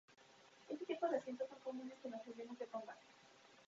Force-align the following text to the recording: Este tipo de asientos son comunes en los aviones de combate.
Este 0.67 0.83
tipo 0.87 1.07
de 1.07 1.17
asientos 1.17 1.47
son 1.47 1.59
comunes 1.59 1.95
en 2.03 2.09
los 2.09 2.21
aviones 2.21 2.57
de 2.57 2.65
combate. 2.65 3.03